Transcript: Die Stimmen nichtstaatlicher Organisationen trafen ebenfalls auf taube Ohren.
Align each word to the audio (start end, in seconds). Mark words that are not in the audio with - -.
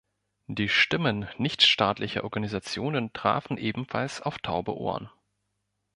Die 0.47 0.67
Stimmen 0.67 1.29
nichtstaatlicher 1.37 2.23
Organisationen 2.23 3.13
trafen 3.13 3.59
ebenfalls 3.59 4.19
auf 4.19 4.39
taube 4.39 4.75
Ohren. 4.75 5.11